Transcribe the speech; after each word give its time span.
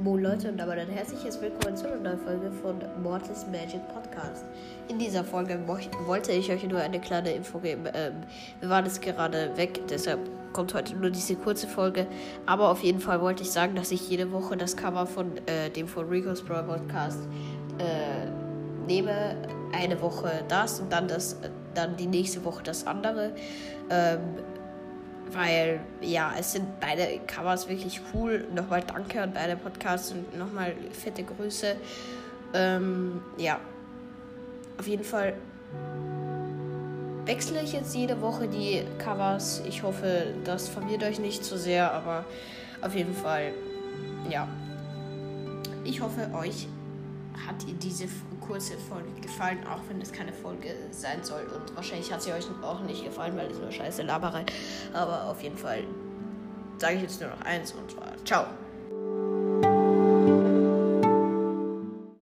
Moin 0.00 0.22
Leute 0.22 0.48
und 0.48 0.58
damit 0.58 0.78
ein 0.78 0.90
herzliches 0.90 1.40
Willkommen 1.40 1.76
zu 1.76 1.88
einer 1.88 1.96
neuen 1.96 2.20
Folge 2.20 2.52
von 2.52 2.78
Mortis 3.02 3.44
Magic 3.50 3.80
Podcast. 3.88 4.44
In 4.86 4.96
dieser 4.96 5.24
Folge 5.24 5.58
wollte 5.66 6.30
ich 6.30 6.52
euch 6.52 6.62
nur 6.68 6.78
eine 6.78 7.00
kleine 7.00 7.32
Info 7.32 7.58
geben. 7.58 7.82
Ähm, 7.92 8.12
wir 8.60 8.68
waren 8.68 8.84
jetzt 8.84 9.02
gerade 9.02 9.56
weg, 9.56 9.80
deshalb 9.90 10.20
kommt 10.52 10.72
heute 10.72 10.94
nur 10.94 11.10
diese 11.10 11.34
kurze 11.34 11.66
Folge. 11.66 12.06
Aber 12.46 12.70
auf 12.70 12.84
jeden 12.84 13.00
Fall 13.00 13.20
wollte 13.20 13.42
ich 13.42 13.50
sagen, 13.50 13.74
dass 13.74 13.90
ich 13.90 14.08
jede 14.08 14.30
Woche 14.30 14.56
das 14.56 14.76
Cover 14.76 15.04
von 15.04 15.36
äh, 15.48 15.68
dem 15.68 15.88
von 15.88 16.08
Rico's 16.08 16.44
Pro 16.44 16.62
Podcast 16.62 17.26
äh, 17.78 18.30
nehme. 18.86 19.34
Eine 19.72 20.00
Woche 20.00 20.44
das 20.46 20.78
und 20.78 20.92
dann 20.92 21.08
das, 21.08 21.40
dann 21.74 21.96
die 21.96 22.06
nächste 22.06 22.44
Woche 22.44 22.62
das 22.62 22.86
andere. 22.86 23.32
Ähm, 23.90 24.20
weil, 25.32 25.80
ja, 26.00 26.32
es 26.38 26.52
sind 26.52 26.80
beide 26.80 27.20
Covers 27.26 27.68
wirklich 27.68 28.00
cool. 28.12 28.46
Nochmal 28.54 28.82
danke 28.82 29.22
an 29.22 29.32
beide 29.32 29.56
Podcasts 29.56 30.12
und 30.12 30.36
nochmal 30.38 30.74
fette 30.92 31.22
Grüße. 31.22 31.76
Ähm, 32.54 33.22
ja, 33.36 33.60
auf 34.78 34.86
jeden 34.86 35.04
Fall 35.04 35.34
wechsle 37.24 37.60
ich 37.62 37.74
jetzt 37.74 37.94
jede 37.94 38.20
Woche 38.22 38.48
die 38.48 38.82
Covers. 38.98 39.62
Ich 39.66 39.82
hoffe, 39.82 40.34
das 40.44 40.68
verwirrt 40.68 41.02
euch 41.04 41.18
nicht 41.18 41.44
zu 41.44 41.58
sehr, 41.58 41.92
aber 41.92 42.24
auf 42.80 42.94
jeden 42.94 43.14
Fall, 43.14 43.52
ja. 44.30 44.48
Ich 45.84 46.00
hoffe, 46.00 46.30
euch 46.34 46.68
hat 47.46 47.56
diese 47.82 48.06
kurze 48.40 48.78
Folge 48.78 49.10
gefallen, 49.20 49.58
auch 49.66 49.80
wenn 49.88 50.00
es 50.00 50.12
keine 50.12 50.32
Folge 50.32 50.74
sein 50.90 51.22
soll. 51.22 51.42
Und 51.42 51.74
wahrscheinlich 51.76 52.12
hat 52.12 52.22
sie 52.22 52.32
euch 52.32 52.46
auch 52.62 52.80
nicht 52.80 53.04
gefallen, 53.04 53.36
weil 53.36 53.50
es 53.50 53.58
nur 53.58 53.70
scheiße 53.70 54.02
Laberei. 54.02 54.44
Aber 54.92 55.24
auf 55.24 55.42
jeden 55.42 55.58
Fall 55.58 55.84
sage 56.78 56.96
ich 56.96 57.02
jetzt 57.02 57.20
nur 57.20 57.30
noch 57.30 57.40
eins 57.42 57.72
und 57.72 57.90
zwar 57.90 58.12
ciao. 58.24 58.46